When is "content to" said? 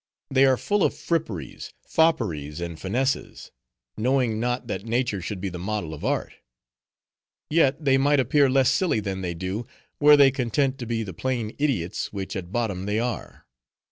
10.31-10.87